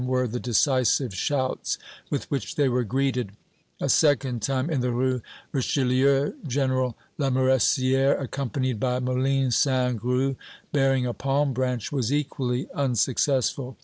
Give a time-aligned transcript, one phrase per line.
[0.07, 1.77] were the decisive shouts
[2.09, 3.33] with which they were greeted.
[3.79, 10.35] A second time, in the Rue Richelieu, General Lamoricière, accompanied by Moline Saint Gru
[10.71, 13.77] bearing a palm branch, was equally unsuccessful.